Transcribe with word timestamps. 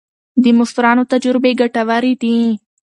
د 0.43 0.45
مشرانو 0.57 1.03
تجربې 1.11 1.51
ګټورې 1.61 2.13
دي. 2.21 2.39